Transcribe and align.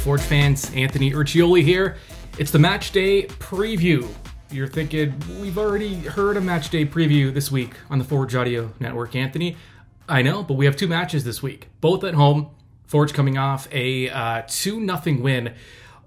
Forge 0.00 0.22
fans. 0.22 0.72
Anthony 0.74 1.12
Urciuoli 1.12 1.62
here. 1.62 1.96
It's 2.38 2.50
the 2.50 2.58
match 2.58 2.90
day 2.90 3.24
preview. 3.24 4.08
You're 4.50 4.66
thinking, 4.66 5.12
we've 5.38 5.58
already 5.58 5.94
heard 5.94 6.38
a 6.38 6.40
match 6.40 6.70
day 6.70 6.86
preview 6.86 7.32
this 7.34 7.52
week 7.52 7.74
on 7.90 7.98
the 7.98 8.04
Forge 8.04 8.34
Audio 8.34 8.72
Network, 8.80 9.14
Anthony. 9.14 9.58
I 10.08 10.22
know, 10.22 10.42
but 10.42 10.54
we 10.54 10.64
have 10.64 10.74
two 10.74 10.88
matches 10.88 11.24
this 11.24 11.42
week, 11.42 11.68
both 11.82 12.02
at 12.02 12.14
home. 12.14 12.48
Forge 12.86 13.12
coming 13.12 13.36
off 13.36 13.68
a 13.72 14.08
uh, 14.08 14.42
2 14.48 14.86
0 14.86 15.20
win 15.20 15.54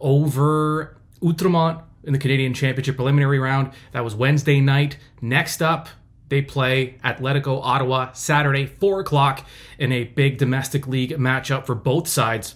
over 0.02 0.98
Outremont 1.22 1.84
in 2.04 2.14
the 2.14 2.20
Canadian 2.20 2.56
Championship 2.56 2.96
preliminary 2.96 3.38
round. 3.38 3.74
That 3.92 4.04
was 4.04 4.16
Wednesday 4.16 4.60
night. 4.60 4.98
Next 5.22 5.62
up, 5.62 5.88
they 6.30 6.42
play 6.42 6.98
Atletico 7.06 7.62
Ottawa 7.62 8.12
Saturday, 8.14 8.66
4 8.66 9.02
o'clock, 9.02 9.46
in 9.78 9.92
a 9.92 10.06
big 10.06 10.40
domestic 10.40 10.88
league 10.88 11.12
matchup 11.12 11.68
for 11.68 11.76
both 11.76 12.08
sides. 12.08 12.56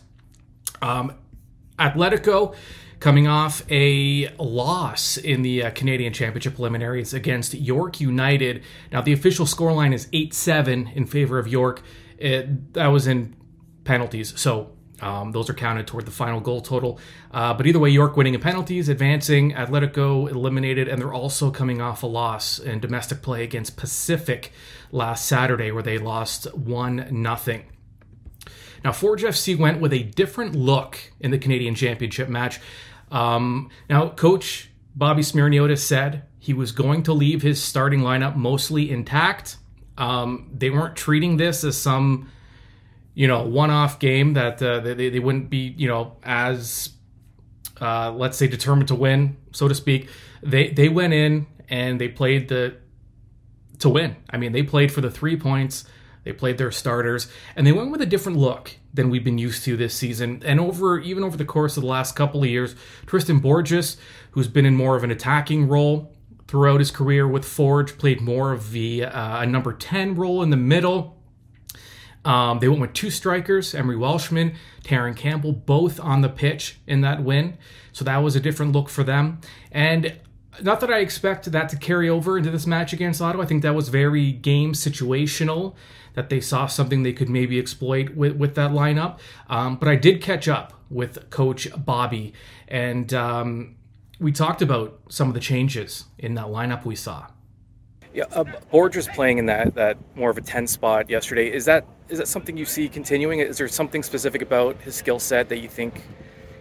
Um, 0.81 1.13
Atletico 1.79 2.55
coming 2.99 3.27
off 3.27 3.63
a 3.71 4.29
loss 4.37 5.17
in 5.17 5.41
the 5.43 5.63
uh, 5.63 5.71
Canadian 5.71 6.13
Championship 6.13 6.55
preliminaries 6.55 7.13
against 7.13 7.53
York 7.53 8.01
United. 8.01 8.63
Now, 8.91 9.01
the 9.01 9.13
official 9.13 9.45
scoreline 9.45 9.93
is 9.93 10.07
8 10.13 10.33
7 10.33 10.87
in 10.95 11.05
favor 11.05 11.37
of 11.37 11.47
York. 11.47 11.81
It, 12.17 12.73
that 12.73 12.87
was 12.87 13.05
in 13.05 13.35
penalties, 13.83 14.39
so 14.39 14.71
um, 15.01 15.31
those 15.31 15.49
are 15.49 15.53
counted 15.53 15.85
toward 15.85 16.05
the 16.05 16.11
final 16.11 16.39
goal 16.39 16.61
total. 16.61 16.99
Uh, 17.31 17.53
but 17.53 17.67
either 17.67 17.79
way, 17.79 17.89
York 17.89 18.17
winning 18.17 18.33
in 18.33 18.41
penalties, 18.41 18.89
advancing, 18.89 19.53
Atletico 19.53 20.29
eliminated, 20.29 20.87
and 20.87 20.99
they're 20.99 21.13
also 21.13 21.51
coming 21.51 21.81
off 21.81 22.01
a 22.01 22.07
loss 22.07 22.57
in 22.57 22.79
domestic 22.79 23.21
play 23.21 23.43
against 23.43 23.77
Pacific 23.77 24.51
last 24.91 25.27
Saturday, 25.27 25.71
where 25.71 25.83
they 25.83 25.99
lost 25.99 26.53
1 26.55 27.25
0. 27.45 27.61
Now, 28.83 28.91
Forge 28.91 29.23
FC 29.23 29.57
went 29.57 29.81
with 29.81 29.93
a 29.93 30.03
different 30.03 30.55
look 30.55 30.97
in 31.19 31.31
the 31.31 31.37
Canadian 31.37 31.75
Championship 31.75 32.29
match. 32.29 32.59
Um, 33.11 33.69
now, 33.89 34.09
Coach 34.09 34.69
Bobby 34.95 35.21
Smyrniotis 35.21 35.79
said 35.79 36.23
he 36.39 36.53
was 36.53 36.71
going 36.71 37.03
to 37.03 37.13
leave 37.13 37.41
his 37.41 37.61
starting 37.61 38.01
lineup 38.01 38.35
mostly 38.35 38.89
intact. 38.89 39.57
Um, 39.97 40.49
they 40.53 40.69
weren't 40.69 40.95
treating 40.95 41.37
this 41.37 41.63
as 41.63 41.77
some, 41.77 42.29
you 43.13 43.27
know, 43.27 43.43
one-off 43.43 43.99
game 43.99 44.33
that 44.33 44.61
uh, 44.61 44.79
they, 44.79 45.09
they 45.09 45.19
wouldn't 45.19 45.49
be, 45.49 45.73
you 45.77 45.87
know, 45.87 46.17
as 46.23 46.89
uh, 47.81 48.11
let's 48.11 48.37
say 48.37 48.47
determined 48.47 48.87
to 48.89 48.95
win, 48.95 49.37
so 49.51 49.67
to 49.67 49.75
speak. 49.75 50.09
They 50.41 50.69
they 50.69 50.89
went 50.89 51.13
in 51.13 51.47
and 51.69 51.99
they 51.99 52.07
played 52.07 52.47
the 52.47 52.77
to 53.79 53.89
win. 53.89 54.15
I 54.29 54.37
mean, 54.37 54.51
they 54.51 54.63
played 54.63 54.91
for 54.91 55.01
the 55.01 55.11
three 55.11 55.37
points. 55.37 55.85
They 56.27 56.33
played 56.33 56.57
their 56.57 56.71
starters, 56.71 57.31
and 57.55 57.65
they 57.65 57.71
went 57.71 57.89
with 57.89 58.01
a 58.01 58.05
different 58.05 58.37
look 58.37 58.71
than 58.93 59.09
we've 59.09 59.23
been 59.23 59.37
used 59.37 59.63
to 59.63 59.77
this 59.77 59.93
season. 59.93 60.43
And 60.43 60.59
over 60.59 60.99
even 60.99 61.23
over 61.23 61.37
the 61.37 61.45
course 61.45 61.77
of 61.77 61.83
the 61.83 61.87
last 61.87 62.17
couple 62.17 62.43
of 62.43 62.49
years, 62.49 62.75
Tristan 63.05 63.39
Borges, 63.39 63.95
who's 64.31 64.49
been 64.49 64.65
in 64.65 64.75
more 64.75 64.97
of 64.97 65.05
an 65.05 65.11
attacking 65.11 65.69
role 65.69 66.13
throughout 66.49 66.81
his 66.81 66.91
career 66.91 67.25
with 67.25 67.45
Forge, 67.45 67.97
played 67.97 68.19
more 68.19 68.51
of 68.51 68.71
the 68.71 69.05
uh, 69.05 69.41
a 69.41 69.45
number 69.45 69.71
ten 69.71 70.15
role 70.15 70.43
in 70.43 70.49
the 70.49 70.57
middle. 70.57 71.17
Um, 72.25 72.59
they 72.59 72.67
went 72.67 72.81
with 72.81 72.91
two 72.91 73.09
strikers, 73.09 73.73
Emery 73.73 73.95
Welshman, 73.95 74.55
Terran 74.83 75.13
Campbell, 75.13 75.53
both 75.53 75.97
on 75.97 76.19
the 76.19 76.27
pitch 76.27 76.77
in 76.85 76.99
that 77.01 77.23
win. 77.23 77.57
So 77.93 78.03
that 78.03 78.17
was 78.17 78.35
a 78.35 78.41
different 78.41 78.73
look 78.73 78.89
for 78.89 79.05
them. 79.05 79.39
And 79.71 80.19
not 80.61 80.79
that 80.81 80.91
I 80.91 80.99
expect 80.99 81.51
that 81.51 81.69
to 81.69 81.77
carry 81.77 82.09
over 82.09 82.37
into 82.37 82.51
this 82.51 82.67
match 82.67 82.93
against 82.93 83.21
Ottawa. 83.21 83.43
I 83.43 83.47
think 83.47 83.63
that 83.63 83.75
was 83.75 83.89
very 83.89 84.31
game 84.31 84.73
situational 84.73 85.75
that 86.13 86.29
they 86.29 86.41
saw 86.41 86.65
something 86.65 87.03
they 87.03 87.13
could 87.13 87.29
maybe 87.29 87.59
exploit 87.59 88.15
with, 88.15 88.35
with 88.35 88.55
that 88.55 88.71
lineup. 88.71 89.19
Um, 89.49 89.75
but 89.75 89.87
I 89.87 89.95
did 89.95 90.21
catch 90.21 90.47
up 90.47 90.73
with 90.89 91.29
Coach 91.29 91.67
Bobby, 91.77 92.33
and 92.67 93.13
um, 93.13 93.75
we 94.19 94.31
talked 94.31 94.61
about 94.61 94.99
some 95.09 95.27
of 95.27 95.33
the 95.33 95.39
changes 95.39 96.05
in 96.17 96.33
that 96.35 96.47
lineup 96.47 96.85
we 96.85 96.95
saw. 96.95 97.27
Yeah, 98.13 98.23
uh, 98.31 98.45
Borges 98.71 99.07
playing 99.07 99.37
in 99.37 99.45
that 99.45 99.75
that 99.75 99.97
more 100.15 100.31
of 100.31 100.37
a 100.37 100.41
ten 100.41 100.65
spot 100.65 101.09
yesterday. 101.09 101.53
Is 101.53 101.65
that 101.65 101.85
is 102.09 102.17
that 102.17 102.27
something 102.27 102.57
you 102.57 102.65
see 102.65 102.89
continuing? 102.89 103.39
Is 103.39 103.59
there 103.59 103.67
something 103.67 104.01
specific 104.01 104.41
about 104.41 104.81
his 104.81 104.95
skill 104.95 105.19
set 105.19 105.49
that 105.49 105.59
you 105.59 105.69
think 105.69 106.01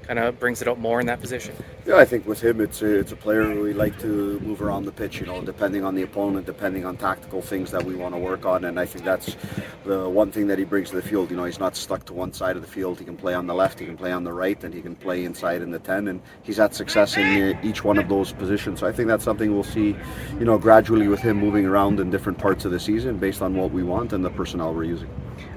kind 0.06 0.18
of 0.18 0.38
brings 0.38 0.62
it 0.62 0.68
up 0.68 0.78
more 0.78 1.00
in 1.00 1.06
that 1.06 1.20
position. 1.20 1.54
Yeah, 1.84 1.96
I 1.96 2.04
think 2.04 2.26
with 2.26 2.42
him, 2.42 2.60
it's 2.60 2.82
a, 2.82 2.98
it's 2.98 3.12
a 3.12 3.16
player 3.16 3.60
we 3.60 3.72
like 3.72 3.98
to 4.00 4.40
move 4.40 4.62
around 4.62 4.84
the 4.84 4.92
pitch. 4.92 5.20
You 5.20 5.26
know, 5.26 5.40
depending 5.42 5.84
on 5.84 5.94
the 5.94 6.02
opponent, 6.02 6.46
depending 6.46 6.84
on 6.84 6.96
tactical 6.96 7.42
things 7.42 7.70
that 7.70 7.82
we 7.82 7.94
want 7.94 8.14
to 8.14 8.18
work 8.18 8.44
on, 8.44 8.64
and 8.64 8.78
I 8.78 8.86
think 8.86 9.04
that's 9.04 9.36
the 9.84 10.08
one 10.08 10.30
thing 10.30 10.46
that 10.48 10.58
he 10.58 10.64
brings 10.64 10.90
to 10.90 10.96
the 10.96 11.02
field. 11.02 11.30
You 11.30 11.36
know, 11.36 11.44
he's 11.44 11.60
not 11.60 11.76
stuck 11.76 12.04
to 12.06 12.12
one 12.12 12.32
side 12.32 12.56
of 12.56 12.62
the 12.62 12.68
field. 12.68 12.98
He 12.98 13.04
can 13.04 13.16
play 13.16 13.34
on 13.34 13.46
the 13.46 13.54
left, 13.54 13.78
he 13.78 13.86
can 13.86 13.96
play 13.96 14.12
on 14.12 14.24
the 14.24 14.32
right, 14.32 14.62
and 14.64 14.72
he 14.72 14.82
can 14.82 14.96
play 14.96 15.24
inside 15.24 15.62
in 15.62 15.70
the 15.70 15.78
ten. 15.78 16.08
And 16.08 16.20
he's 16.42 16.56
had 16.56 16.74
success 16.74 17.16
in 17.16 17.58
each 17.62 17.84
one 17.84 17.98
of 17.98 18.08
those 18.08 18.32
positions. 18.32 18.80
So 18.80 18.86
I 18.86 18.92
think 18.92 19.08
that's 19.08 19.24
something 19.24 19.52
we'll 19.52 19.64
see, 19.64 19.96
you 20.38 20.44
know, 20.44 20.58
gradually 20.58 21.08
with 21.08 21.20
him 21.20 21.36
moving 21.36 21.66
around 21.66 22.00
in 22.00 22.10
different 22.10 22.38
parts 22.38 22.64
of 22.64 22.70
the 22.72 22.80
season 22.80 23.18
based 23.18 23.42
on 23.42 23.54
what 23.54 23.70
we 23.70 23.82
want 23.82 24.12
and 24.12 24.24
the 24.24 24.30
personnel 24.30 24.74
we're 24.74 24.84
using. 24.84 25.08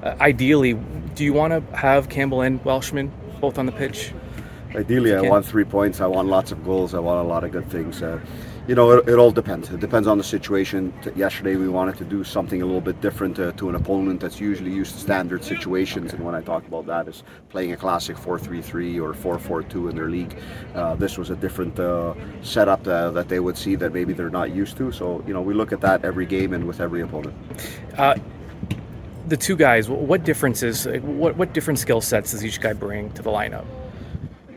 Uh, 0.04 0.16
ideally, 0.22 0.74
do 1.16 1.24
you 1.24 1.34
want 1.34 1.52
to 1.54 1.76
have 1.76 2.10
Campbell 2.10 2.42
and 2.42 2.64
Welshman 2.64 3.12
both 3.42 3.58
on 3.58 3.66
the 3.66 3.72
pitch? 3.72 4.14
Ideally, 4.76 5.16
I 5.16 5.22
want 5.22 5.46
three 5.46 5.64
points. 5.64 6.00
I 6.00 6.06
want 6.06 6.28
lots 6.28 6.52
of 6.52 6.64
goals. 6.64 6.94
I 6.94 7.00
want 7.00 7.26
a 7.26 7.28
lot 7.28 7.44
of 7.44 7.52
good 7.52 7.70
things. 7.72 8.04
Uh, 8.04 8.20
you 8.68 8.76
know, 8.76 8.92
it, 8.92 9.10
it, 9.10 9.16
all 9.16 9.32
depends. 9.32 9.72
It 9.72 9.80
depends 9.80 10.08
on 10.08 10.20
the 10.20 10.24
situation. 10.24 10.94
Yesterday, 11.16 11.56
we 11.56 11.68
wanted 11.68 11.98
to 11.98 12.06
do 12.06 12.24
something 12.24 12.62
a 12.62 12.66
little 12.66 12.80
bit 12.82 13.02
different 13.02 13.40
uh, 13.40 13.52
to 13.54 13.70
an 13.70 13.74
opponent 13.74 14.20
that's 14.20 14.40
usually 14.40 14.72
used 14.72 14.94
to 14.94 15.00
standard 15.00 15.44
situations. 15.44 16.14
And 16.14 16.24
when 16.24 16.36
I 16.36 16.42
talk 16.42 16.68
about 16.68 16.86
that, 16.86 17.08
is 17.08 17.24
playing 17.50 17.72
a 17.72 17.78
classic 17.78 18.16
4-3-3 18.16 19.02
or 19.02 19.40
4-4-2 19.40 19.90
in 19.90 19.96
their 19.96 20.08
league. 20.08 20.38
Uh, 20.76 20.94
this 20.94 21.18
was 21.18 21.32
a 21.32 21.36
different 21.36 21.80
uh, 21.80 22.14
setup 22.44 22.88
uh, 22.88 23.10
that 23.10 23.28
they 23.28 23.40
would 23.40 23.58
see 23.58 23.74
that 23.74 23.92
maybe 23.92 24.14
they're 24.14 24.30
not 24.30 24.52
used 24.52 24.78
to. 24.78 24.92
So, 24.92 25.24
you 25.26 25.34
know, 25.34 25.42
we 25.42 25.56
look 25.56 25.74
at 25.74 25.82
that 25.82 26.06
every 26.06 26.28
game 26.28 26.54
and 26.54 26.68
with 26.68 26.80
every 26.80 27.02
opponent. 27.02 27.36
Uh, 27.98 28.18
the 29.28 29.38
two 29.38 29.56
guys, 29.56 29.90
what 29.90 30.24
differences, 30.24 30.86
what, 31.02 31.36
what 31.38 31.54
different 31.54 31.80
skill 31.80 32.02
sets 32.02 32.32
does 32.32 32.46
each 32.46 32.62
guy 32.62 32.74
bring 32.74 33.12
to 33.14 33.24
the 33.24 33.32
lineup? 33.32 33.66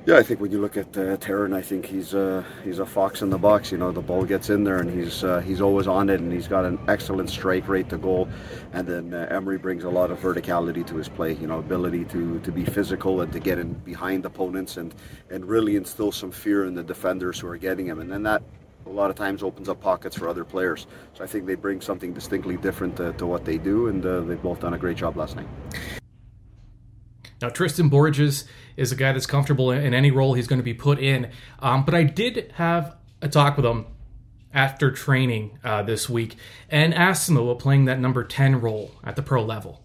Yeah, 0.04 0.16
I 0.16 0.24
think 0.24 0.40
when 0.40 0.50
you 0.50 0.60
look 0.60 0.76
at 0.76 0.98
uh, 0.98 1.16
I 1.54 1.62
think 1.62 1.86
he's 1.86 2.12
uh, 2.12 2.42
he's 2.64 2.80
a 2.80 2.86
fox 2.86 3.22
in 3.22 3.30
the 3.30 3.38
box. 3.38 3.70
You 3.70 3.78
know, 3.78 3.92
the 3.92 4.00
ball 4.00 4.24
gets 4.24 4.50
in 4.50 4.64
there, 4.64 4.78
and 4.78 4.90
he's 4.90 5.22
uh, 5.22 5.38
he's 5.38 5.60
always 5.60 5.86
on 5.86 6.10
it, 6.10 6.18
and 6.18 6.32
he's 6.32 6.48
got 6.48 6.64
an 6.64 6.80
excellent 6.88 7.30
strike 7.30 7.68
rate 7.68 7.88
to 7.90 7.98
goal. 7.98 8.28
And 8.72 8.84
then 8.84 9.14
uh, 9.14 9.28
Emery 9.30 9.58
brings 9.58 9.84
a 9.84 9.88
lot 9.88 10.10
of 10.10 10.18
verticality 10.18 10.84
to 10.88 10.96
his 10.96 11.08
play. 11.08 11.34
You 11.34 11.46
know, 11.46 11.60
ability 11.60 12.04
to 12.06 12.40
to 12.40 12.50
be 12.50 12.64
physical 12.64 13.20
and 13.20 13.32
to 13.32 13.38
get 13.38 13.60
in 13.60 13.74
behind 13.74 14.26
opponents 14.26 14.76
and 14.76 14.92
and 15.30 15.44
really 15.44 15.76
instill 15.76 16.10
some 16.10 16.32
fear 16.32 16.64
in 16.64 16.74
the 16.74 16.82
defenders 16.82 17.38
who 17.38 17.46
are 17.46 17.56
getting 17.56 17.86
him. 17.86 18.00
And 18.00 18.10
then 18.10 18.24
that 18.24 18.42
a 18.86 18.90
lot 18.90 19.08
of 19.08 19.14
times 19.14 19.44
opens 19.44 19.68
up 19.68 19.80
pockets 19.80 20.16
for 20.16 20.28
other 20.28 20.44
players. 20.44 20.88
So 21.14 21.22
I 21.22 21.28
think 21.28 21.46
they 21.46 21.54
bring 21.54 21.80
something 21.80 22.12
distinctly 22.12 22.56
different 22.56 22.96
to, 22.96 23.12
to 23.12 23.24
what 23.24 23.44
they 23.44 23.56
do, 23.56 23.86
and 23.86 24.04
uh, 24.04 24.22
they've 24.22 24.42
both 24.42 24.58
done 24.58 24.74
a 24.74 24.78
great 24.78 24.96
job 24.96 25.16
last 25.16 25.36
night. 25.36 25.46
Now, 27.42 27.48
Tristan 27.48 27.88
Borges 27.88 28.44
is 28.76 28.92
a 28.92 28.96
guy 28.96 29.12
that's 29.12 29.26
comfortable 29.26 29.72
in 29.72 29.92
any 29.92 30.10
role 30.10 30.34
he's 30.34 30.46
going 30.46 30.60
to 30.60 30.64
be 30.64 30.74
put 30.74 30.98
in. 30.98 31.30
Um, 31.58 31.84
but 31.84 31.94
I 31.94 32.04
did 32.04 32.52
have 32.54 32.96
a 33.20 33.28
talk 33.28 33.56
with 33.56 33.66
him 33.66 33.86
after 34.54 34.90
training 34.90 35.58
uh, 35.64 35.82
this 35.82 36.08
week 36.08 36.36
and 36.70 36.94
asked 36.94 37.28
him 37.28 37.36
about 37.36 37.58
playing 37.58 37.86
that 37.86 37.98
number 37.98 38.22
10 38.22 38.60
role 38.60 38.92
at 39.02 39.16
the 39.16 39.22
pro 39.22 39.42
level 39.42 39.82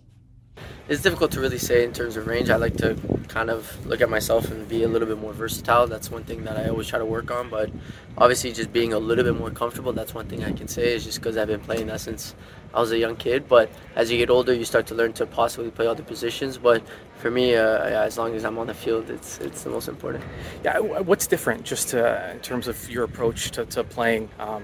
it's 0.89 1.01
difficult 1.01 1.31
to 1.31 1.41
really 1.41 1.57
say 1.57 1.83
in 1.83 1.91
terms 1.91 2.15
of 2.15 2.27
range. 2.27 2.49
I 2.49 2.55
like 2.55 2.77
to 2.77 2.95
kind 3.27 3.49
of 3.49 3.85
look 3.85 3.99
at 3.99 4.09
myself 4.09 4.49
and 4.49 4.67
be 4.69 4.83
a 4.83 4.87
little 4.87 5.07
bit 5.07 5.19
more 5.19 5.33
versatile. 5.33 5.85
That's 5.85 6.09
one 6.09 6.23
thing 6.23 6.43
that 6.45 6.57
I 6.57 6.69
always 6.69 6.87
try 6.87 6.99
to 6.99 7.05
work 7.05 7.29
on. 7.29 7.49
But 7.49 7.69
obviously, 8.17 8.53
just 8.53 8.71
being 8.71 8.93
a 8.93 8.99
little 8.99 9.25
bit 9.25 9.37
more 9.37 9.51
comfortable, 9.51 9.91
that's 9.91 10.13
one 10.13 10.27
thing 10.27 10.43
I 10.43 10.53
can 10.53 10.67
say 10.67 10.93
is 10.93 11.03
just 11.03 11.19
because 11.19 11.35
I've 11.35 11.47
been 11.47 11.59
playing 11.59 11.87
that 11.87 11.99
since 11.99 12.35
I 12.73 12.79
was 12.79 12.91
a 12.91 12.97
young 12.97 13.17
kid. 13.17 13.47
But 13.49 13.69
as 13.95 14.09
you 14.11 14.17
get 14.17 14.29
older, 14.29 14.53
you 14.53 14.63
start 14.63 14.87
to 14.87 14.95
learn 14.95 15.11
to 15.13 15.25
possibly 15.25 15.71
play 15.71 15.87
other 15.87 16.03
positions. 16.03 16.57
But 16.57 16.83
for 17.17 17.29
me, 17.29 17.55
uh, 17.55 17.83
as 17.83 18.17
long 18.17 18.33
as 18.33 18.45
I'm 18.45 18.57
on 18.57 18.67
the 18.67 18.73
field, 18.73 19.09
it's 19.09 19.39
it's 19.39 19.63
the 19.63 19.69
most 19.69 19.89
important. 19.89 20.23
Yeah, 20.63 20.79
what's 20.79 21.27
different 21.27 21.65
just 21.65 21.93
uh, 21.93 22.29
in 22.31 22.39
terms 22.39 22.67
of 22.67 22.89
your 22.89 23.03
approach 23.03 23.51
to, 23.51 23.65
to 23.65 23.83
playing? 23.83 24.29
Um, 24.39 24.63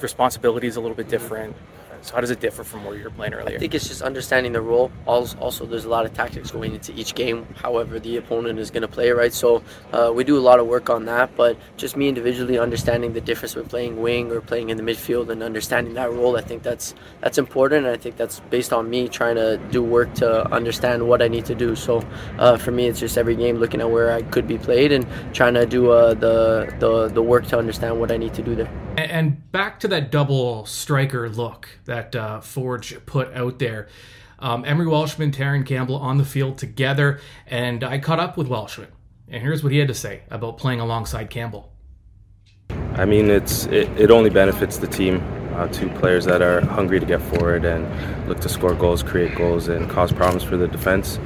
responsibility 0.00 0.66
is 0.66 0.76
a 0.76 0.80
little 0.80 0.96
bit 0.96 1.08
different. 1.08 1.56
So 2.04 2.14
how 2.14 2.20
does 2.20 2.30
it 2.30 2.40
differ 2.40 2.64
from 2.64 2.84
where 2.84 2.94
you 2.94 3.04
were 3.04 3.10
playing 3.10 3.32
earlier? 3.32 3.56
I 3.56 3.58
think 3.58 3.74
it's 3.74 3.88
just 3.88 4.02
understanding 4.02 4.52
the 4.52 4.60
role. 4.60 4.92
Also, 5.06 5.64
there's 5.64 5.86
a 5.86 5.88
lot 5.88 6.04
of 6.04 6.12
tactics 6.12 6.50
going 6.50 6.74
into 6.74 6.92
each 6.92 7.14
game. 7.14 7.46
However, 7.56 7.98
the 7.98 8.18
opponent 8.18 8.58
is 8.58 8.70
going 8.70 8.82
to 8.82 8.88
play 8.88 9.10
right. 9.10 9.32
So 9.32 9.62
uh, 9.90 10.12
we 10.14 10.22
do 10.22 10.36
a 10.36 10.44
lot 10.50 10.60
of 10.60 10.66
work 10.66 10.90
on 10.90 11.06
that. 11.06 11.34
But 11.34 11.56
just 11.78 11.96
me 11.96 12.08
individually 12.08 12.58
understanding 12.58 13.14
the 13.14 13.22
difference 13.22 13.54
with 13.54 13.70
playing 13.70 14.02
wing 14.02 14.30
or 14.30 14.42
playing 14.42 14.68
in 14.68 14.76
the 14.76 14.82
midfield 14.82 15.30
and 15.30 15.42
understanding 15.42 15.94
that 15.94 16.12
role, 16.12 16.36
I 16.36 16.42
think 16.42 16.62
that's 16.62 16.94
that's 17.22 17.38
important. 17.38 17.86
And 17.86 17.94
I 17.94 17.96
think 17.96 18.18
that's 18.18 18.40
based 18.50 18.74
on 18.74 18.90
me 18.90 19.08
trying 19.08 19.36
to 19.36 19.56
do 19.70 19.82
work 19.82 20.12
to 20.16 20.46
understand 20.52 21.08
what 21.08 21.22
I 21.22 21.28
need 21.28 21.46
to 21.46 21.54
do. 21.54 21.74
So 21.74 22.06
uh, 22.38 22.58
for 22.58 22.70
me, 22.70 22.86
it's 22.86 23.00
just 23.00 23.16
every 23.16 23.34
game 23.34 23.56
looking 23.56 23.80
at 23.80 23.90
where 23.90 24.12
I 24.12 24.20
could 24.20 24.46
be 24.46 24.58
played 24.58 24.92
and 24.92 25.06
trying 25.32 25.54
to 25.54 25.64
do 25.64 25.90
uh, 25.90 26.12
the 26.12 26.70
the 26.80 27.08
the 27.08 27.22
work 27.22 27.46
to 27.46 27.58
understand 27.58 27.98
what 27.98 28.12
I 28.12 28.18
need 28.18 28.34
to 28.34 28.42
do 28.42 28.54
there. 28.54 28.68
And 28.98 29.50
back 29.52 29.80
to 29.80 29.88
that 29.88 30.10
double 30.10 30.66
striker 30.66 31.28
look 31.28 31.68
that 31.86 31.93
uh, 31.94 32.40
Forge 32.40 33.04
put 33.06 33.32
out 33.34 33.58
there. 33.58 33.88
Um, 34.38 34.64
Emery 34.64 34.86
Welshman, 34.86 35.30
Terran 35.30 35.64
Campbell 35.64 35.96
on 35.96 36.18
the 36.18 36.24
field 36.24 36.58
together, 36.58 37.20
and 37.46 37.82
I 37.82 37.98
caught 37.98 38.20
up 38.20 38.36
with 38.36 38.48
Welshman 38.48 38.88
And 39.28 39.42
here's 39.42 39.62
what 39.62 39.72
he 39.72 39.78
had 39.78 39.88
to 39.88 39.94
say 39.94 40.22
about 40.30 40.58
playing 40.58 40.80
alongside 40.80 41.30
Campbell. 41.30 41.72
I 42.94 43.04
mean, 43.04 43.30
it's 43.30 43.66
it, 43.66 43.88
it 43.98 44.10
only 44.10 44.30
benefits 44.30 44.78
the 44.78 44.86
team. 44.86 45.22
Uh, 45.54 45.68
two 45.68 45.88
players 45.90 46.24
that 46.24 46.42
are 46.42 46.60
hungry 46.62 46.98
to 46.98 47.06
get 47.06 47.22
forward 47.22 47.64
and 47.64 48.28
look 48.28 48.40
to 48.40 48.48
score 48.48 48.74
goals, 48.74 49.04
create 49.04 49.36
goals, 49.36 49.68
and 49.68 49.88
cause 49.88 50.12
problems 50.12 50.42
for 50.42 50.56
the 50.56 50.66
defense. 50.66 51.18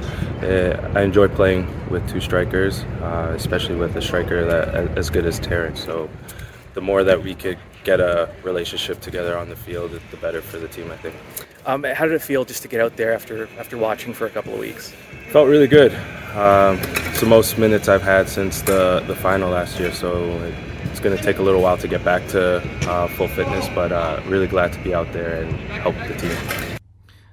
Uh, 0.43 0.91
I 0.95 1.01
enjoy 1.01 1.29
playing 1.29 1.67
with 1.89 2.07
two 2.07 2.21
strikers, 2.21 2.83
uh, 3.01 3.33
especially 3.35 3.75
with 3.75 3.95
a 3.95 4.01
striker 4.01 4.45
that 4.45 4.97
as 4.97 5.09
good 5.09 5.25
as 5.25 5.39
Terran. 5.39 5.75
So, 5.75 6.09
the 6.75 6.81
more 6.81 7.03
that 7.03 7.23
we 7.23 7.33
could 7.33 7.57
get 7.91 7.99
a 7.99 8.29
relationship 8.43 9.01
together 9.01 9.33
on 9.41 9.49
the 9.49 9.55
field, 9.55 9.87
the 10.11 10.17
better 10.17 10.41
for 10.41 10.57
the 10.59 10.67
team. 10.67 10.91
I 10.91 10.97
think. 10.97 11.15
Um, 11.65 11.83
how 11.83 12.05
did 12.05 12.13
it 12.13 12.21
feel 12.21 12.45
just 12.45 12.61
to 12.63 12.67
get 12.67 12.79
out 12.81 12.95
there 12.97 13.13
after 13.13 13.49
after 13.57 13.77
watching 13.77 14.13
for 14.13 14.25
a 14.27 14.29
couple 14.29 14.53
of 14.53 14.59
weeks? 14.59 14.93
Felt 15.31 15.47
really 15.47 15.67
good. 15.67 15.91
Um, 16.35 16.77
it's 17.09 17.21
the 17.21 17.31
most 17.37 17.57
minutes 17.57 17.87
I've 17.87 18.07
had 18.15 18.29
since 18.29 18.61
the 18.61 19.03
the 19.07 19.15
final 19.15 19.49
last 19.49 19.79
year, 19.79 19.91
so. 19.93 20.09
It, 20.45 20.53
it's 20.91 20.99
going 20.99 21.15
to 21.15 21.23
take 21.23 21.37
a 21.37 21.41
little 21.41 21.61
while 21.61 21.77
to 21.77 21.87
get 21.87 22.03
back 22.03 22.27
to 22.29 22.57
uh, 22.89 23.07
full 23.09 23.27
fitness, 23.27 23.69
but 23.75 23.91
uh, 23.91 24.21
really 24.25 24.47
glad 24.47 24.73
to 24.73 24.79
be 24.83 24.93
out 24.93 25.13
there 25.13 25.43
and 25.43 25.53
help 25.83 25.95
the 26.07 26.15
team. 26.15 26.77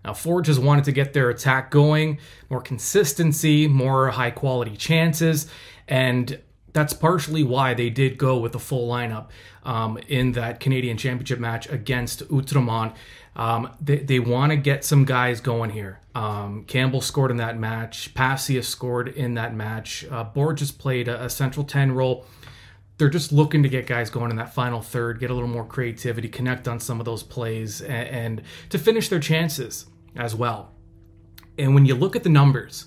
Now, 0.04 0.14
Forge 0.14 0.46
has 0.48 0.60
wanted 0.60 0.84
to 0.84 0.92
get 0.92 1.14
their 1.14 1.30
attack 1.30 1.70
going, 1.70 2.18
more 2.48 2.60
consistency, 2.60 3.66
more 3.66 4.10
high 4.10 4.30
quality 4.30 4.76
chances, 4.76 5.48
and 5.88 6.38
that's 6.76 6.92
partially 6.92 7.42
why 7.42 7.72
they 7.72 7.88
did 7.88 8.18
go 8.18 8.36
with 8.36 8.52
the 8.52 8.58
full 8.58 8.86
lineup 8.86 9.28
um, 9.64 9.98
in 10.08 10.32
that 10.32 10.60
Canadian 10.60 10.98
Championship 10.98 11.38
match 11.38 11.66
against 11.70 12.28
Outremont. 12.28 12.94
Um, 13.34 13.70
they, 13.80 14.00
they 14.00 14.20
want 14.20 14.52
to 14.52 14.56
get 14.56 14.84
some 14.84 15.06
guys 15.06 15.40
going 15.40 15.70
here. 15.70 16.00
Um, 16.14 16.64
Campbell 16.64 17.00
scored 17.00 17.30
in 17.30 17.38
that 17.38 17.58
match. 17.58 18.12
Pacius 18.12 18.68
scored 18.68 19.08
in 19.08 19.32
that 19.34 19.54
match. 19.54 20.04
Uh, 20.10 20.24
Borges 20.24 20.70
played 20.70 21.08
a, 21.08 21.24
a 21.24 21.30
central 21.30 21.64
10 21.64 21.92
role 21.92 22.26
they're 22.98 23.10
just 23.10 23.30
looking 23.30 23.62
to 23.62 23.68
get 23.68 23.86
guys 23.86 24.08
going 24.08 24.30
in 24.30 24.38
that 24.38 24.54
final 24.54 24.80
third, 24.80 25.20
get 25.20 25.30
a 25.30 25.34
little 25.34 25.50
more 25.50 25.66
creativity, 25.66 26.28
connect 26.28 26.66
on 26.66 26.80
some 26.80 26.98
of 26.98 27.04
those 27.04 27.22
plays, 27.22 27.82
and, 27.82 28.08
and, 28.08 28.42
to 28.70 28.78
finish 28.78 29.10
their 29.10 29.20
chances 29.20 29.84
as 30.16 30.34
well. 30.34 30.72
And 31.58 31.74
when 31.74 31.84
you 31.84 31.94
look 31.94 32.16
at 32.16 32.22
the 32.22 32.30
numbers, 32.30 32.86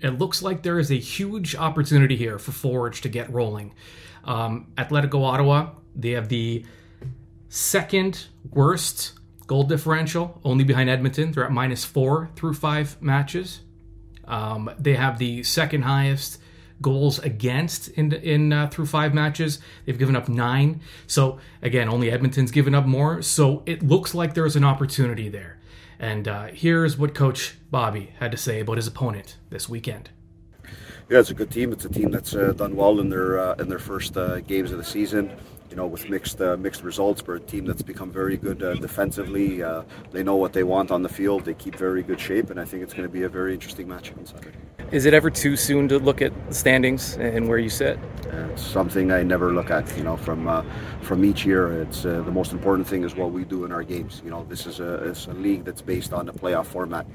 it 0.00 0.18
looks 0.18 0.42
like 0.42 0.62
there 0.62 0.78
is 0.78 0.90
a 0.90 0.98
huge 0.98 1.54
opportunity 1.54 2.16
here 2.16 2.38
for 2.38 2.52
Forge 2.52 3.00
to 3.02 3.08
get 3.08 3.32
rolling. 3.32 3.74
Um, 4.24 4.72
Atletico 4.76 5.24
Ottawa, 5.24 5.70
they 5.94 6.10
have 6.10 6.28
the 6.28 6.64
second 7.48 8.26
worst 8.50 9.12
goal 9.46 9.62
differential, 9.62 10.40
only 10.44 10.64
behind 10.64 10.90
Edmonton. 10.90 11.32
They're 11.32 11.44
at 11.44 11.52
minus 11.52 11.84
four 11.84 12.30
through 12.36 12.54
five 12.54 13.00
matches. 13.00 13.60
Um, 14.26 14.70
they 14.78 14.94
have 14.94 15.18
the 15.18 15.42
second 15.44 15.82
highest 15.82 16.38
goals 16.82 17.18
against 17.20 17.88
in 17.88 18.12
in 18.12 18.52
uh, 18.52 18.66
through 18.68 18.86
five 18.86 19.14
matches. 19.14 19.60
They've 19.84 19.98
given 19.98 20.16
up 20.16 20.28
nine. 20.28 20.80
So 21.06 21.38
again, 21.62 21.88
only 21.88 22.10
Edmonton's 22.10 22.50
given 22.50 22.74
up 22.74 22.86
more. 22.86 23.22
So 23.22 23.62
it 23.66 23.82
looks 23.82 24.14
like 24.14 24.34
there's 24.34 24.56
an 24.56 24.64
opportunity 24.64 25.28
there. 25.28 25.58
And 25.98 26.28
uh, 26.28 26.46
here's 26.46 26.98
what 26.98 27.14
Coach 27.14 27.56
Bobby 27.70 28.12
had 28.18 28.30
to 28.32 28.36
say 28.36 28.60
about 28.60 28.76
his 28.76 28.86
opponent 28.86 29.38
this 29.50 29.68
weekend. 29.68 30.10
Yeah, 31.08 31.20
it's 31.20 31.30
a 31.30 31.34
good 31.34 31.50
team. 31.50 31.72
It's 31.72 31.84
a 31.84 31.88
team 31.88 32.10
that's 32.10 32.34
uh, 32.34 32.52
done 32.52 32.74
well 32.74 32.98
in 33.00 33.08
their 33.10 33.38
uh, 33.38 33.54
in 33.54 33.68
their 33.68 33.78
first 33.78 34.16
uh, 34.16 34.40
games 34.40 34.72
of 34.72 34.78
the 34.78 34.84
season 34.84 35.30
you 35.70 35.76
know, 35.76 35.86
with 35.86 36.08
mixed 36.08 36.40
uh, 36.40 36.56
mixed 36.56 36.82
results. 36.82 37.22
But 37.22 37.36
a 37.36 37.40
team 37.40 37.64
that's 37.64 37.82
become 37.82 38.10
very 38.10 38.36
good 38.36 38.62
uh, 38.62 38.74
defensively. 38.74 39.62
Uh, 39.62 39.82
they 40.10 40.22
know 40.22 40.36
what 40.36 40.52
they 40.52 40.64
want 40.64 40.90
on 40.90 41.02
the 41.02 41.08
field. 41.08 41.44
They 41.44 41.54
keep 41.54 41.76
very 41.76 42.02
good 42.02 42.20
shape, 42.20 42.50
and 42.50 42.60
I 42.60 42.64
think 42.64 42.82
it's 42.82 42.94
going 42.94 43.08
to 43.08 43.12
be 43.12 43.24
a 43.24 43.28
very 43.28 43.54
interesting 43.54 43.88
match 43.88 44.12
on 44.16 44.26
Saturday. 44.26 44.58
Is 44.92 45.04
it 45.04 45.14
ever 45.14 45.30
too 45.30 45.56
soon 45.56 45.88
to 45.88 45.98
look 45.98 46.22
at 46.22 46.32
the 46.48 46.54
standings 46.54 47.16
and 47.16 47.48
where 47.48 47.58
you 47.58 47.70
sit? 47.70 47.98
it's 48.56 48.66
something 48.66 49.12
I 49.12 49.22
never 49.22 49.52
look 49.52 49.70
at. 49.70 49.84
You 49.96 50.04
know, 50.04 50.16
from 50.16 50.48
uh, 50.48 50.62
from 51.02 51.24
each 51.24 51.44
year, 51.44 51.82
it's 51.82 52.06
uh, 52.06 52.22
the 52.22 52.30
most 52.30 52.52
important 52.52 52.88
thing 52.88 53.04
is 53.04 53.14
what 53.14 53.32
we 53.32 53.44
do 53.44 53.64
in 53.64 53.72
our 53.72 53.82
games. 53.82 54.22
You 54.24 54.30
know, 54.30 54.44
this 54.48 54.66
is 54.66 54.80
a, 54.80 54.94
it's 55.10 55.26
a 55.26 55.34
league 55.34 55.64
that's 55.64 55.82
based 55.82 56.12
on 56.12 56.24
the 56.26 56.32
playoff 56.32 56.66
format 56.66 57.06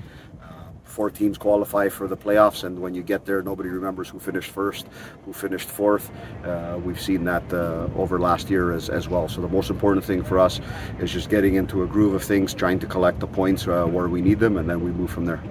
four 0.92 1.10
teams 1.10 1.38
qualify 1.38 1.90
for 1.90 2.08
the 2.08 2.18
playoffs, 2.18 2.64
and 2.64 2.80
when 2.80 2.94
you 2.94 3.02
get 3.02 3.26
there, 3.26 3.42
nobody 3.42 3.70
remembers 3.70 4.10
who 4.10 4.20
finished 4.20 4.52
first, 4.52 4.88
who 5.26 5.34
finished 5.34 5.70
fourth. 5.70 6.12
Uh, 6.44 6.80
we've 6.84 7.02
seen 7.02 7.24
that 7.24 7.44
uh, 7.54 7.88
over 7.96 8.20
last 8.20 8.50
year 8.50 8.74
as, 8.74 8.90
as 8.90 9.08
well. 9.08 9.28
So 9.28 9.42
the 9.42 9.48
most 9.48 9.70
important 9.70 10.06
thing 10.06 10.24
for 10.24 10.38
us 10.38 10.60
is 11.00 11.12
just 11.12 11.30
getting 11.30 11.56
into 11.56 11.84
a 11.84 11.88
groove 11.88 12.14
of 12.14 12.24
things, 12.24 12.54
trying 12.54 12.80
to 12.80 12.88
collect 12.88 13.20
the 13.20 13.28
points 13.28 13.68
uh, 13.68 13.86
where 13.86 14.08
we 14.08 14.22
need 14.22 14.40
them, 14.40 14.58
and 14.58 14.70
then 14.70 14.84
we 14.84 14.92
move 14.92 15.10
from 15.10 15.26
there. 15.26 15.42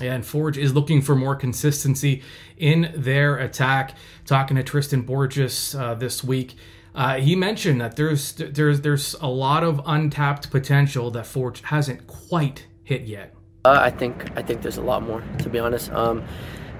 Yeah, 0.00 0.14
And 0.14 0.24
Forge 0.24 0.58
is 0.58 0.72
looking 0.74 1.02
for 1.02 1.14
more 1.14 1.36
consistency 1.36 2.22
in 2.56 2.92
their 2.94 3.36
attack. 3.36 3.96
Talking 4.24 4.56
to 4.56 4.62
Tristan 4.62 5.02
Borges 5.02 5.74
uh, 5.74 5.94
this 5.94 6.24
week. 6.24 6.54
Uh, 6.94 7.16
he 7.16 7.34
mentioned 7.34 7.80
that 7.80 7.96
there's 7.96 8.32
there's 8.32 8.82
there's 8.82 9.14
a 9.20 9.28
lot 9.28 9.64
of 9.64 9.80
untapped 9.86 10.50
potential 10.50 11.10
that 11.10 11.26
Forge 11.26 11.62
hasn't 11.62 12.06
quite 12.06 12.66
hit 12.84 13.02
yet. 13.02 13.34
Uh, 13.64 13.78
I 13.80 13.90
think 13.90 14.36
I 14.36 14.42
think 14.42 14.62
there's 14.62 14.76
a 14.76 14.82
lot 14.82 15.02
more, 15.02 15.22
to 15.38 15.48
be 15.48 15.60
honest. 15.60 15.92
Um, 15.92 16.24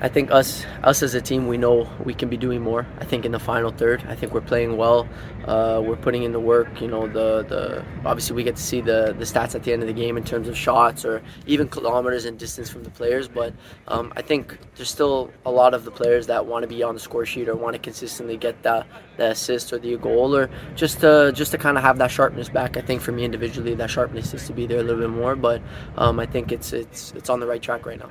I 0.02 0.08
think 0.08 0.32
us 0.32 0.66
us 0.82 1.00
as 1.04 1.14
a 1.14 1.20
team, 1.20 1.46
we 1.46 1.56
know 1.56 1.88
we 2.04 2.12
can 2.12 2.28
be 2.28 2.37
doing 2.37 2.60
more. 2.60 2.84
I 2.99 3.04
think 3.04 3.25
in 3.25 3.31
the 3.31 3.38
final 3.38 3.70
third, 3.70 4.04
I 4.08 4.16
think 4.16 4.34
we're 4.34 4.40
playing 4.40 4.76
well. 4.76 5.08
Uh, 5.44 5.81
we're 5.84 5.94
putting 5.94 6.25
in 6.25 6.32
the 6.32 6.40
work. 6.40 6.81
You 6.81 6.88
know, 6.88 7.06
the 7.06 7.44
the 7.44 7.84
obviously 8.04 8.34
we 8.34 8.43
get 8.43 8.56
to 8.56 8.62
see 8.62 8.81
the 8.81 9.14
the 9.16 9.25
stats 9.25 9.54
at 9.54 9.62
the 9.62 9.72
end 9.72 9.81
of 9.81 9.87
the 9.87 9.94
game 9.94 10.16
in 10.16 10.25
terms 10.25 10.49
of 10.49 10.56
shots 10.56 11.04
or 11.04 11.22
even 11.46 11.69
kilometers 11.69 12.25
and 12.25 12.37
distance 12.37 12.69
from 12.69 12.82
the 12.82 12.90
players. 12.90 13.28
But 13.28 13.54
um, 13.87 14.12
I 14.16 14.22
think 14.22 14.58
there's 14.75 14.90
still 14.90 15.31
a 15.46 15.52
lot 15.52 15.72
of 15.72 15.84
the 15.84 15.93
players 15.93 16.26
that 16.26 16.46
want 16.46 16.64
to 16.64 16.69
be 16.69 16.82
on 16.82 16.94
the 16.94 17.00
score 17.00 17.25
sheet 17.25 17.48
or 17.48 17.55
want 17.55 17.75
to 17.75 17.78
consistently 17.78 18.37
get 18.37 18.60
the 18.64 18.84
the 19.19 19.31
assist 19.31 19.72
or 19.72 19.78
the 19.78 19.96
goal 19.98 20.34
or 20.34 20.50
just 20.75 20.98
to 21.02 21.31
just 21.32 21.52
to 21.52 21.58
kind 21.58 21.78
of 21.78 21.84
have 21.84 21.98
that 21.98 22.10
sharpness 22.10 22.48
back. 22.48 22.76
I 22.76 22.81
think 22.81 23.02
for 23.02 23.12
me 23.12 23.25
individually, 23.25 23.76
that 23.76 23.88
sharpness 23.88 24.32
needs 24.32 24.48
to 24.48 24.52
be 24.52 24.66
there 24.66 24.81
a 24.81 24.82
little 24.82 25.02
bit 25.02 25.10
more. 25.10 25.37
But 25.37 25.62
um, 25.96 26.19
I 26.19 26.26
think 26.26 26.50
it's 26.50 26.72
it's 26.72 27.12
it's 27.12 27.31
on 27.31 27.38
the 27.38 27.46
right 27.46 27.62
track 27.62 27.87
right 27.87 28.00
now. 28.00 28.10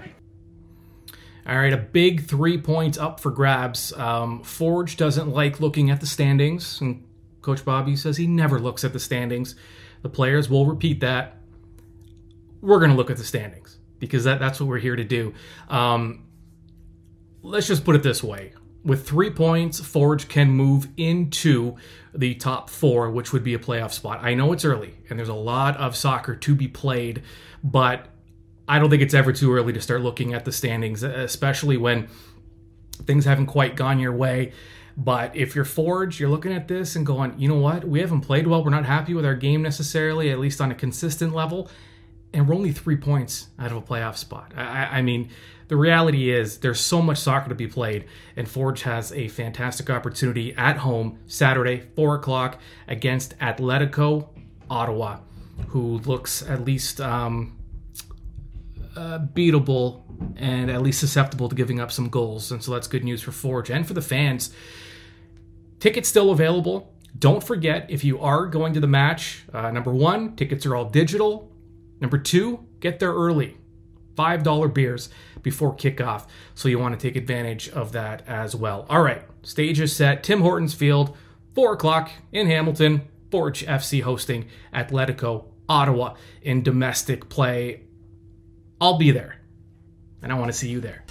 All 1.47 1.57
right, 1.57 1.73
a 1.73 1.77
big 1.77 2.25
three 2.25 2.57
points 2.57 2.97
up 2.97 3.19
for 3.19 3.31
grabs. 3.31 3.93
Um, 3.93 4.43
Forge 4.43 4.97
doesn't 4.97 5.29
like 5.29 5.59
looking 5.59 5.89
at 5.89 5.99
the 5.99 6.05
standings, 6.05 6.79
and 6.81 7.05
Coach 7.41 7.65
Bobby 7.65 7.95
says 7.95 8.17
he 8.17 8.27
never 8.27 8.59
looks 8.59 8.83
at 8.83 8.93
the 8.93 8.99
standings. 8.99 9.55
The 10.03 10.09
players 10.09 10.49
will 10.49 10.65
repeat 10.65 10.99
that. 10.99 11.37
We're 12.61 12.79
going 12.79 12.91
to 12.91 12.97
look 12.97 13.09
at 13.09 13.17
the 13.17 13.23
standings 13.23 13.77
because 13.99 14.23
that, 14.25 14.39
that's 14.39 14.59
what 14.59 14.69
we're 14.69 14.79
here 14.79 14.95
to 14.95 15.03
do. 15.03 15.33
Um, 15.67 16.27
let's 17.41 17.67
just 17.67 17.83
put 17.83 17.95
it 17.95 18.03
this 18.03 18.23
way 18.23 18.53
with 18.83 19.07
three 19.07 19.29
points, 19.29 19.79
Forge 19.79 20.27
can 20.27 20.49
move 20.49 20.87
into 20.97 21.75
the 22.13 22.35
top 22.35 22.69
four, 22.69 23.11
which 23.11 23.31
would 23.31 23.43
be 23.43 23.53
a 23.53 23.59
playoff 23.59 23.91
spot. 23.91 24.19
I 24.21 24.33
know 24.33 24.53
it's 24.53 24.65
early 24.65 24.95
and 25.09 25.19
there's 25.19 25.29
a 25.29 25.33
lot 25.33 25.77
of 25.77 25.95
soccer 25.95 26.35
to 26.35 26.55
be 26.55 26.67
played, 26.67 27.21
but 27.63 28.07
I 28.71 28.79
don't 28.79 28.89
think 28.89 29.01
it's 29.01 29.13
ever 29.13 29.33
too 29.33 29.53
early 29.53 29.73
to 29.73 29.81
start 29.81 29.99
looking 29.99 30.33
at 30.33 30.45
the 30.45 30.51
standings, 30.53 31.03
especially 31.03 31.75
when 31.75 32.07
things 33.03 33.25
haven't 33.25 33.47
quite 33.47 33.75
gone 33.75 33.99
your 33.99 34.13
way. 34.13 34.53
But 34.95 35.35
if 35.35 35.55
you're 35.55 35.65
Forge, 35.65 36.21
you're 36.21 36.29
looking 36.29 36.53
at 36.53 36.69
this 36.69 36.95
and 36.95 37.05
going, 37.05 37.37
you 37.37 37.49
know 37.49 37.57
what? 37.57 37.83
We 37.83 37.99
haven't 37.99 38.21
played 38.21 38.47
well. 38.47 38.63
We're 38.63 38.69
not 38.69 38.85
happy 38.85 39.13
with 39.13 39.25
our 39.25 39.35
game 39.35 39.61
necessarily, 39.61 40.29
at 40.31 40.39
least 40.39 40.61
on 40.61 40.71
a 40.71 40.75
consistent 40.75 41.35
level. 41.35 41.69
And 42.31 42.47
we're 42.47 42.55
only 42.55 42.71
three 42.71 42.95
points 42.95 43.49
out 43.59 43.71
of 43.71 43.77
a 43.77 43.81
playoff 43.81 44.15
spot. 44.15 44.53
I, 44.55 44.85
I 44.85 45.01
mean, 45.01 45.31
the 45.67 45.75
reality 45.75 46.31
is 46.31 46.59
there's 46.59 46.79
so 46.79 47.01
much 47.01 47.17
soccer 47.17 47.49
to 47.49 47.55
be 47.55 47.67
played, 47.67 48.05
and 48.37 48.47
Forge 48.47 48.83
has 48.83 49.11
a 49.11 49.27
fantastic 49.27 49.89
opportunity 49.89 50.53
at 50.55 50.77
home 50.77 51.19
Saturday, 51.27 51.89
4 51.97 52.15
o'clock, 52.15 52.57
against 52.87 53.37
Atletico 53.39 54.29
Ottawa, 54.69 55.17
who 55.67 55.97
looks 55.97 56.41
at 56.41 56.63
least 56.63 57.01
um, 57.01 57.57
uh, 58.95 59.19
beatable 59.19 60.03
and 60.37 60.69
at 60.69 60.81
least 60.81 60.99
susceptible 60.99 61.49
to 61.49 61.55
giving 61.55 61.79
up 61.79 61.91
some 61.91 62.09
goals. 62.09 62.51
And 62.51 62.63
so 62.63 62.73
that's 62.73 62.87
good 62.87 63.03
news 63.03 63.21
for 63.21 63.31
Forge 63.31 63.69
and 63.69 63.87
for 63.87 63.93
the 63.93 64.01
fans. 64.01 64.53
Tickets 65.79 66.07
still 66.07 66.31
available. 66.31 66.93
Don't 67.17 67.43
forget, 67.43 67.89
if 67.89 68.03
you 68.03 68.19
are 68.19 68.45
going 68.45 68.73
to 68.73 68.79
the 68.79 68.87
match, 68.87 69.43
uh, 69.53 69.71
number 69.71 69.91
one, 69.91 70.35
tickets 70.35 70.65
are 70.65 70.75
all 70.75 70.85
digital. 70.85 71.51
Number 71.99 72.17
two, 72.17 72.65
get 72.79 72.99
there 72.99 73.13
early. 73.13 73.57
$5 74.15 74.73
beers 74.73 75.09
before 75.41 75.75
kickoff. 75.75 76.27
So 76.53 76.69
you 76.69 76.79
want 76.79 76.99
to 76.99 77.07
take 77.07 77.15
advantage 77.15 77.69
of 77.69 77.91
that 77.93 78.27
as 78.27 78.55
well. 78.55 78.85
All 78.89 79.01
right, 79.01 79.23
stage 79.43 79.79
is 79.79 79.95
set. 79.95 80.23
Tim 80.23 80.41
Hortons 80.41 80.73
Field, 80.73 81.15
4 81.55 81.73
o'clock 81.73 82.11
in 82.31 82.47
Hamilton. 82.47 83.01
Forge 83.29 83.65
FC 83.65 84.01
hosting 84.01 84.47
Atletico 84.73 85.45
Ottawa 85.69 86.15
in 86.41 86.63
domestic 86.63 87.29
play 87.29 87.83
I'll 88.81 88.97
be 88.97 89.11
there. 89.11 89.39
And 90.23 90.31
I 90.31 90.35
want 90.35 90.51
to 90.51 90.57
see 90.57 90.69
you 90.69 90.81
there. 90.81 91.03